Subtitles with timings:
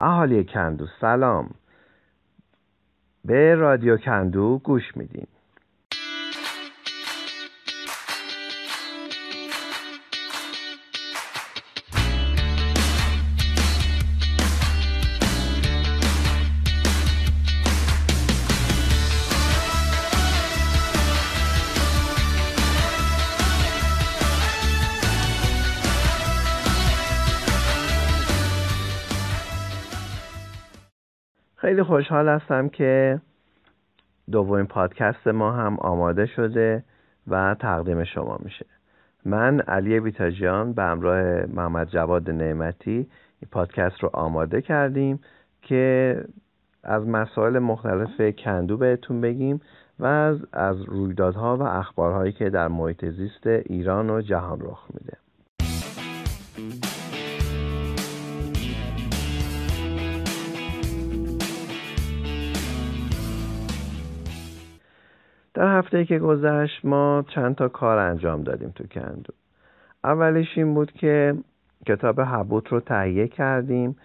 [0.00, 1.50] اهالی کندو سلام.
[3.24, 5.26] به رادیو کندو گوش میدین.
[31.66, 33.20] خیلی خوشحال هستم که
[34.30, 36.84] دومین پادکست ما هم آماده شده
[37.28, 38.66] و تقدیم شما میشه.
[39.24, 45.20] من علی بیتاجیان به همراه محمد جواد نعمتی این پادکست رو آماده کردیم
[45.62, 46.16] که
[46.82, 49.60] از مسائل مختلف کندو بهتون بگیم
[49.98, 55.15] و از, از رویدادها و اخبارهایی که در محیط زیست ایران و جهان رخ میده.
[65.56, 69.32] در هفته که گذشت ما چند تا کار انجام دادیم تو کندو.
[70.04, 71.34] اولیش این بود که
[71.86, 73.96] کتاب حبوت رو تهیه کردیم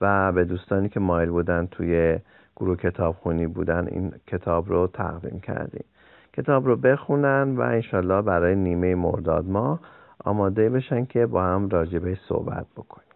[0.00, 2.18] و به دوستانی که مایل بودن توی
[2.56, 5.84] گروه کتابخونی بودن این کتاب رو تقدیم کردیم.
[6.32, 9.80] کتاب رو بخونن و انشالله برای نیمه مرداد ما
[10.24, 13.07] آماده بشن که با هم راجبه صحبت بکنیم.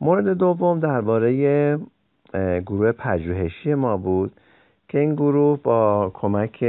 [0.00, 1.78] مورد دوم درباره
[2.66, 4.32] گروه پژوهشی ما بود
[4.88, 6.64] که این گروه با کمک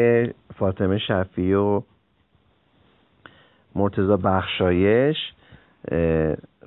[0.56, 1.82] فاطمه شفی و
[3.76, 5.18] مرتزا بخشایش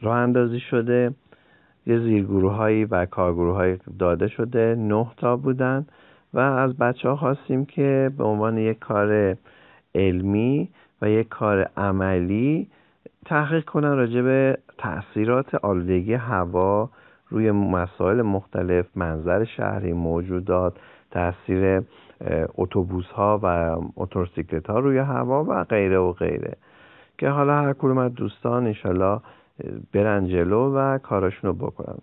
[0.00, 1.14] راه اندازی شده.
[1.86, 4.74] یه زیرگروه هایی و کارگروه هایی داده شده.
[4.78, 5.86] نه تا بودن
[6.34, 9.36] و از بچه ها خواستیم که به عنوان یک کار
[9.94, 10.68] علمی
[11.02, 12.68] و یک کار عملی
[13.26, 16.90] تحقیق کنن راجع به تاثیرات آلودگی هوا
[17.28, 20.76] روی مسائل مختلف منظر شهری موجودات
[21.10, 21.82] تاثیر
[22.58, 26.56] اتوبوس ها و موتورسیکلت ها روی هوا و غیره و غیره.
[27.18, 29.20] که حالا هر کدوم از دوستان انشالله
[29.94, 31.98] برن جلو و کاراشون رو بکنن.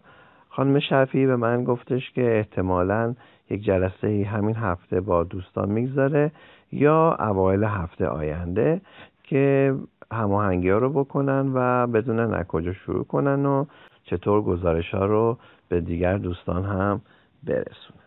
[0.49, 3.15] خانم شفی به من گفتش که احتمالا
[3.49, 6.31] یک جلسه همین هفته با دوستان می‌گذاره
[6.71, 8.81] یا اوایل هفته آینده
[9.23, 9.75] که
[10.13, 13.65] هماهنگی ها رو بکنن و بدونن از کجا شروع کنن و
[14.03, 15.37] چطور گزارش ها رو
[15.69, 17.01] به دیگر دوستان هم
[17.43, 17.99] برسونن.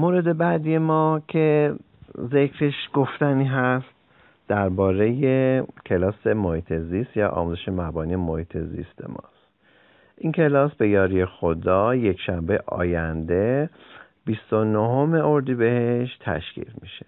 [0.00, 1.74] مورد بعدی ما که
[2.32, 3.86] ذکرش گفتنی هست
[4.48, 9.50] درباره کلاس محیط زیست یا آموزش مبانی محیط زیست ماست.
[10.16, 13.70] این کلاس به یاری خدا یک شنبه آینده
[14.24, 17.06] 29 اردیبهشت تشکیل میشه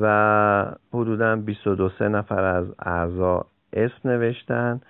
[0.00, 4.80] و حدودا 22 نفر از اعضا اسم نوشتن.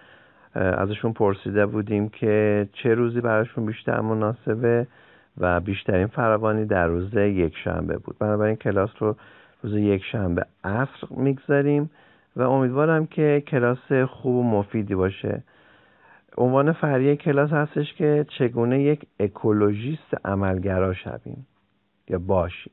[0.55, 4.87] ازشون پرسیده بودیم که چه روزی براشون بیشتر مناسبه.
[5.41, 8.19] و بیشترین فراوانی در روز یک شنبه بود.
[8.19, 9.17] بنابراین کلاس رو
[9.63, 11.91] روز یک شنبه عصر می‌گذاریم
[12.37, 15.43] و امیدوارم که کلاس خوب و مفیدی باشه.
[16.39, 21.47] عنوان فرعی کلاس هستش که چگونه یک اکولوژیست عملگرا شویم
[22.09, 22.73] یا باشیم.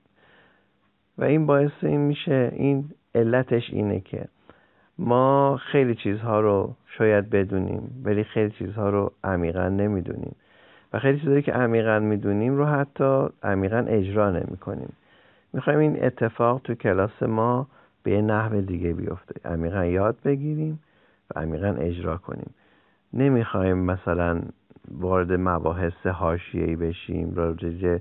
[1.18, 4.26] و این باعث این میشه این علتش اینه که
[5.00, 10.36] ما خیلی چیزها رو شاید بدونیم ولی خیلی چیزها رو عمیقا نمی‌دونیم.
[10.94, 14.94] و خیلی چیزایی که عمیقا می‌دونیم رو حتی عمیقا اجرا نمی کنیم
[15.54, 17.68] می‌خوایم این اتفاق تو کلاس ما
[18.04, 19.50] به یه نحو دیگه بیفته.
[19.50, 20.80] عمیقا یاد بگیریم
[21.36, 22.50] و عمیقا اجرا کنیم.
[23.14, 24.42] نمی‌خوایم مثلا
[24.92, 27.98] وارد مباحث حاشیه‌ای بشیم راجع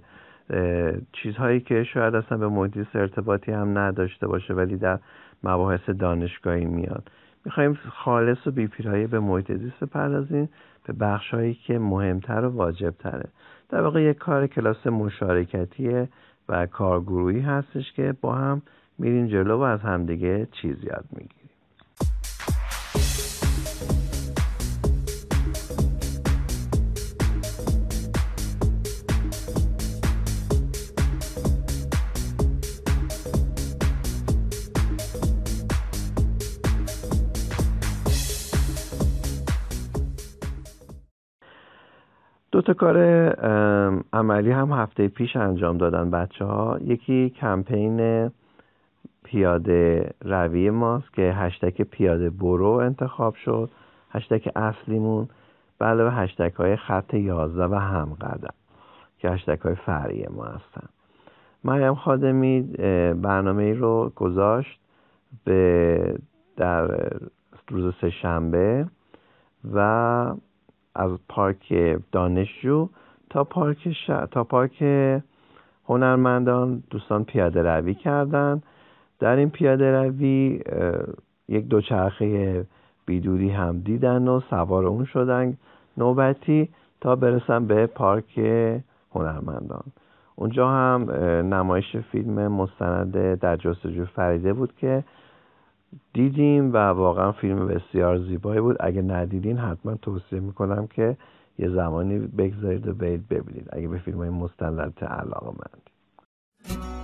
[1.12, 4.98] چیزهایی که شاید اصلا به محیط ارتباطی هم نداشته باشه ولی در
[5.44, 7.10] مباحث دانشگاهی میاد.
[7.44, 10.48] می‌خوایم خالص و بیپیرایی به محیط زیست بپردازیم
[10.86, 13.28] به بخش هایی که مهمتر و واجب تره
[13.68, 16.08] در واقع یک کار کلاس مشارکتیه
[16.48, 18.62] و کارگروهی هستش که با هم
[18.98, 21.35] میریم جلو و از همدیگه چیز یاد می‌گیریم.
[42.56, 42.98] دو تا کار
[44.12, 48.30] عملی هم هفته پیش انجام دادن بچه ها یکی کمپین
[49.24, 53.70] پیاده روی ماست که هشتک پیاده برو انتخاب شد.
[54.10, 55.28] هشتک اصلیمون
[55.78, 58.54] به علاوه هشتک های خط یازده و هم قدم
[59.18, 60.88] که هشتک های فرعی ما هستن.
[61.64, 62.62] مریم خادمی
[63.22, 64.80] برنامه ای رو گذاشت
[65.44, 66.18] به
[66.56, 67.10] در
[67.68, 68.86] روز سه شنبه
[69.74, 70.34] و
[70.96, 71.74] از پارک
[72.12, 72.88] دانشجو
[73.30, 73.88] تا پارک
[74.30, 74.82] تا پارک
[75.88, 78.62] هنرمندان دوستان پیاده روی کردن.
[79.18, 80.60] در این پیاده روی
[81.48, 82.64] یک دوچرخه
[83.06, 85.56] بیدوری هم دیدن و سوار اون شدن
[85.96, 86.68] نوبتی
[87.00, 88.38] تا برسن به پارک
[89.14, 89.84] هنرمندان.
[90.36, 91.10] اونجا هم
[91.54, 95.04] نمایش فیلم مستند در جستجو فریده بود که
[96.12, 98.76] دیدیم و واقعا فیلم بسیار زیبایی بود.
[98.80, 101.16] اگه ندیدین حتما توصیه می‌کنم که
[101.58, 103.68] یه زمانی بگذارید و برید ببینید.
[103.72, 106.95] اگه به فیلم های مستند علاقه مندید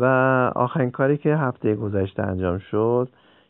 [0.00, 0.04] و
[0.56, 3.08] آخرین کاری که هفته گذشته انجام شد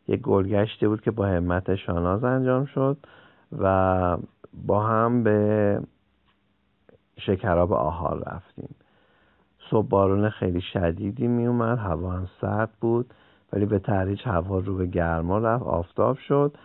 [0.08, 2.96] یک گلگشتی بود که با همت شاناز انجام شد
[3.58, 4.16] و
[4.66, 5.80] با هم به
[7.18, 8.74] شکراب آهار رفتیم.
[9.70, 13.14] صبح بارون خیلی شدیدی می اومد هوا هم سرد بود
[13.52, 16.56] ولی به تدریج هوا رو به گرما رفت آفتاب شد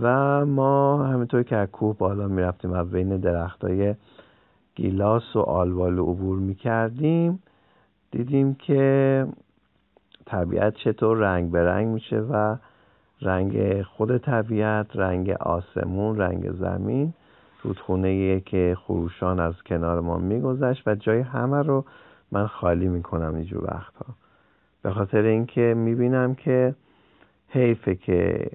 [0.00, 3.94] و ما همینطور که از کوه بالا می‌رفتیم و بین درخت های
[4.74, 7.42] گیلاس و آلوال عبور می کردیم
[8.14, 9.26] دیدیم که
[10.26, 12.56] طبیعت چطور رنگ به رنگ میشه و
[13.20, 17.12] رنگ خود طبیعت رنگ آسمون رنگ زمین
[17.62, 21.84] رودخونه که خروشان از کنار ما میگذشت و جای همه رو
[22.32, 24.14] من خالی می‌کنم اینجور وقتها.
[24.82, 26.74] به خاطر اینکه می‌بینم که
[27.48, 28.50] حیفه که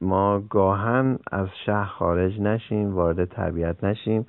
[0.00, 4.26] ما گاهن از شهر خارج نشیم وارد طبیعت نشیم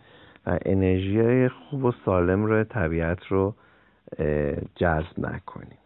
[0.47, 3.53] و انرژی خوب و سالم رو طبیعت رو
[4.75, 5.77] جذب نکنیم.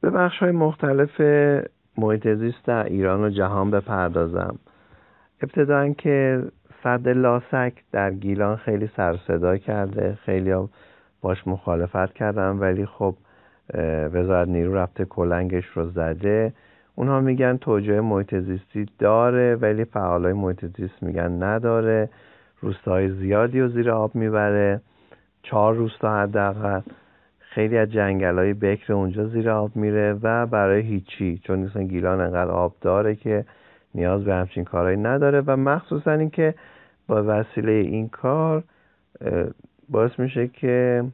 [0.00, 1.20] به بخش های مختلف
[1.98, 4.58] محیط زیست در ایران و جهان بپردازم.
[5.42, 6.42] ابتدا که
[6.82, 10.18] صد لاسک در گیلان خیلی سرصدا کرده.
[10.24, 10.54] خیلی
[11.20, 13.14] باش مخالفت کردن ولی خب
[14.12, 16.52] وزارت نیرو رفته کلنگش رو زده.
[16.94, 18.34] اونها میگن توجه محیط
[18.98, 20.64] داره ولی فعالای محیط
[21.02, 22.08] میگن نداره.
[22.60, 24.80] روستاهای زیادی و زیر آب می‌بره.
[25.42, 26.80] چهار روستا حداقل.
[27.38, 32.20] خیلی از جنگل های بکر اونجا زیر آب میره و برای هیچی چون مثلا گیلان
[32.20, 33.44] انقدر آب داره که
[33.94, 36.54] نیاز به همچین کارهایی نداره و مخصوصا اینکه
[37.06, 38.64] با وسیله این کار
[39.88, 41.04] باعث میشه که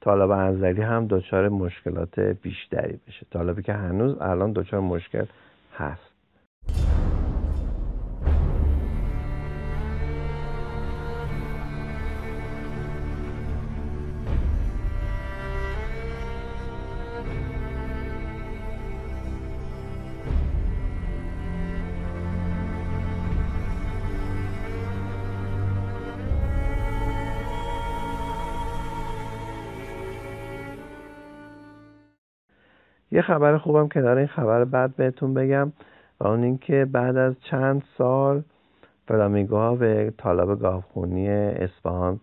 [0.00, 3.26] طالب انزلی هم دچار مشکلات بیشتری بشه.
[3.30, 5.24] طالبی که هنوز الان دچار مشکل
[5.76, 6.09] هست.
[33.20, 35.72] یه خبر خوبم کنار این خبر بعد بهتون بگم
[36.20, 38.42] و اون اینکه بعد از چند سال
[39.08, 42.20] فلامینگوها به طالب گاوخونی اصفهان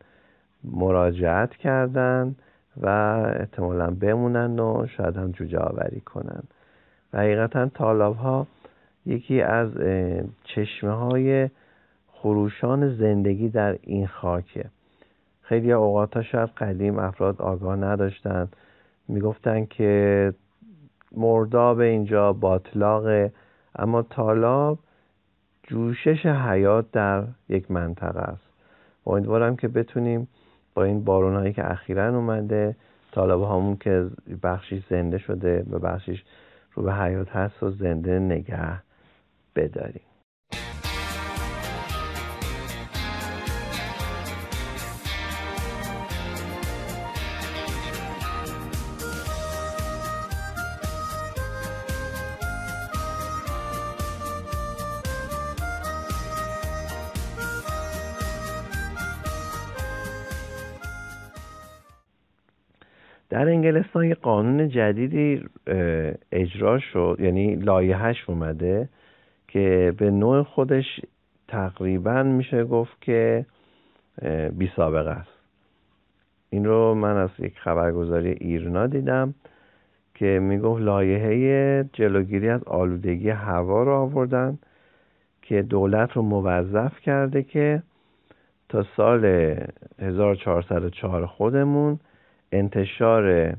[0.64, 2.36] مراجعت کردن
[2.82, 2.88] و
[3.40, 6.44] احتمالا بمونن و شاید هم جوجه آوری کنن.
[7.14, 8.48] و حقیقتا طالب ها
[9.06, 9.70] یکی از
[10.44, 11.50] چشمه های
[12.12, 14.66] خروشان زندگی در این خاکه.
[15.42, 18.56] خیلی اوقات شاید قدیم افراد آگاه نداشتند
[19.08, 20.34] می‌گفتن که
[21.18, 23.32] مرداب اینجا باطلاقه
[23.76, 24.80] اما تالاب
[25.64, 28.48] جوشش حیات در یک منطقه است.
[29.06, 30.28] امیدوارم که بتونیم
[30.74, 32.76] با این بارونهایی که اخیرا اومده
[33.12, 34.08] طالب همون که
[34.44, 36.24] بخشی زنده شده به بخشیش
[36.74, 38.82] رو به حیات هست و زنده نگه
[39.56, 40.02] بداریم.
[63.78, 65.44] انگلستان یه قانون جدیدی
[66.32, 68.90] اجرا شد یعنی لایحهش اومده
[69.48, 70.86] که به نوع خودش
[71.48, 73.46] تقریبا میشه گفت که
[74.52, 75.38] بی سابقه است.
[76.50, 79.34] این رو من از یک خبرگزاری ایرنا دیدم
[80.16, 84.60] که می‌گفت لایحه جلوگیری از آلودگی هوا رو آوردن
[85.42, 87.84] که دولت رو موظف کرده که
[88.70, 89.26] تا سال
[90.00, 92.00] 1404 خودمون
[92.52, 93.54] انتشار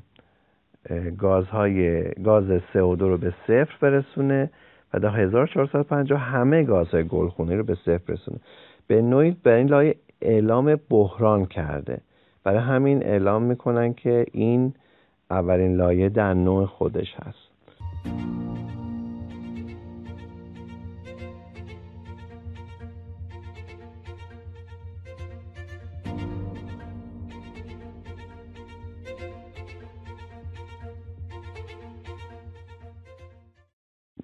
[1.18, 4.50] گازهای گاز CO2 رو به صفر برسونه
[4.94, 8.38] و تا 1450 همه گازهای گلخونه رو به صفر برسونه
[8.86, 12.00] به نوعی به این لایه اعلام بحران کرده.
[12.44, 14.74] برای همین اعلام می‌کنن که این
[15.30, 17.47] اولین لایه در نوع خودش هست.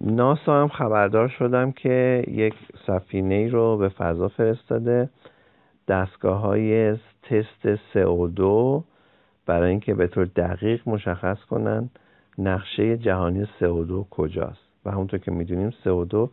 [0.05, 2.53] ناسا هم خبردار شدم که یک
[2.87, 5.09] سفینه رو به فضا فرستاده.
[5.87, 6.93] دستگاه های
[7.23, 8.81] تست CO2
[9.45, 11.89] برای اینکه به طور دقیق مشخص کنن
[12.37, 14.65] نقشه جهانی CO2 کجاست.
[14.85, 16.29] و همونطور که می‌دونیم CO2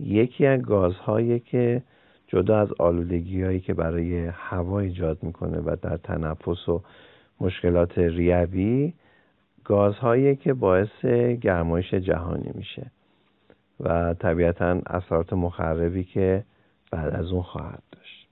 [0.00, 1.82] یکی از گازهایی که
[2.28, 6.82] جدا از آلودگی هایی که برای هوا ایجاد می‌کنه و در تنفس و
[7.40, 8.92] مشکلات ریوی
[9.64, 11.04] گازهایی که باعث
[11.40, 12.90] گرمایش جهانی میشه.
[13.80, 16.44] و طبیعتا اثرات مخربی که
[16.92, 18.28] بعد از اون خواهد داشت.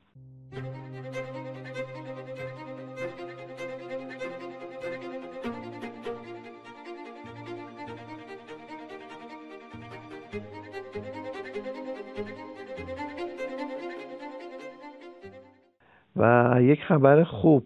[16.16, 17.64] و یک خبر خوب.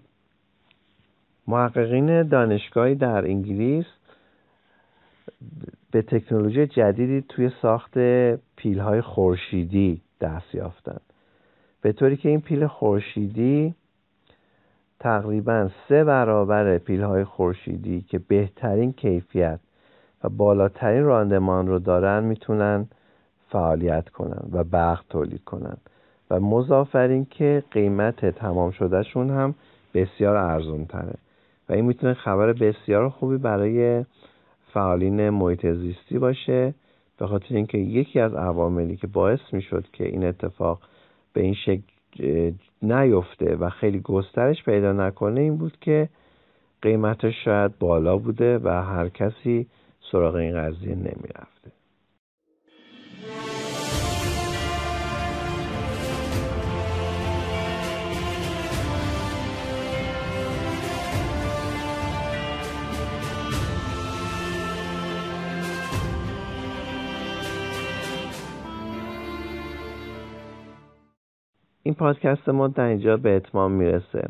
[1.46, 3.86] محققین دانشگاهی در انگلیس
[5.92, 7.98] به تکنولوژی جدیدی توی ساخت
[8.56, 11.00] پیل های خورشیدی دست یافتن.
[11.82, 13.74] به طوری که این پیل خورشیدی
[15.00, 19.60] تقریبا سه برابر پیل های خورشیدی که بهترین کیفیت
[20.24, 22.86] و بالاترین راندمان رو دارن می‌تونن
[23.48, 25.76] فعالیت کنن و برق تولید کنن.
[26.30, 29.54] و مضافر که قیمت تمام شدهشون هم
[29.94, 31.14] بسیار ارزون تره
[31.68, 34.04] و این می‌تونه خبر بسیار خوبی برای
[34.72, 36.74] فعالین محیط زیستی باشه
[37.18, 40.80] به خاطر اینکه یکی از عواملی که باعث می‌شد که این اتفاق
[41.32, 41.82] به این شکل
[42.82, 46.08] نیفته و خیلی گسترش پیدا نکنه این بود که
[46.82, 49.66] قیمتش شاید بالا بوده و هر کسی
[50.12, 51.81] سراغ این قضیه نمی‌رفته.
[71.82, 74.28] این پادکست ما در اینجا به اتمام می‌رسه.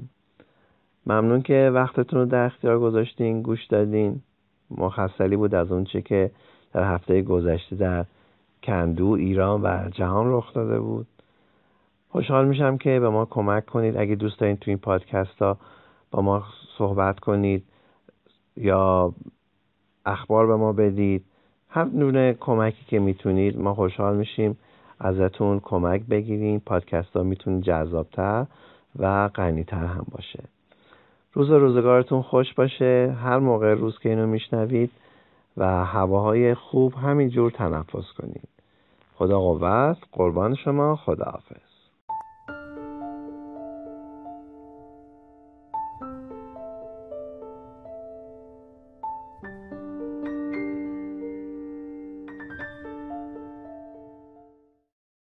[1.07, 4.23] ممنون که وقتتون رو در اختیار گذاشتین گوش دادین.
[4.71, 6.31] مخصلی بود از اونچه که
[6.73, 8.05] در هفته گذشته در
[8.63, 11.07] کندو ایران و جهان رخ داده بود.
[12.09, 13.97] خوشحال میشم که به ما کمک کنید.
[13.97, 15.59] اگه دوست دارین تو این پادکست ها
[16.11, 16.45] با ما
[16.79, 17.65] صحبت کنید
[18.57, 19.15] یا
[20.07, 21.25] اخبار به ما بدید
[21.69, 24.57] هر نوع کمکی که می‌تونید ما خوشحال میشیم.
[25.03, 28.47] ازتون کمک بگیریم پادکست ها می‌تونه جذابتر
[28.99, 30.45] و غنیتر هم باشه.
[31.33, 33.17] روز و روزگارتون خوش باشه.
[33.23, 34.91] هر موقع روز که اینو میشنوید
[35.57, 38.49] و هواهای خوب همینجور تنفس کنید.
[39.15, 39.97] خدا قوت.
[40.13, 40.97] قربان شما.
[40.97, 41.72] خداحافظ.